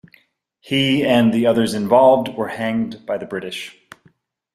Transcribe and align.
He 0.59 1.05
and 1.05 1.31
the 1.31 1.45
others 1.45 1.75
involved 1.75 2.29
were 2.35 2.47
hanged 2.47 3.05
by 3.05 3.19
the 3.19 3.27
British. 3.27 3.77